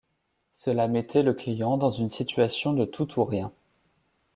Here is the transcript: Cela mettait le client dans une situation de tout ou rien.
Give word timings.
Cela 0.55 0.87
mettait 0.87 1.21
le 1.21 1.35
client 1.35 1.77
dans 1.77 1.91
une 1.91 2.09
situation 2.09 2.73
de 2.73 2.85
tout 2.85 3.19
ou 3.19 3.23
rien. 3.23 3.51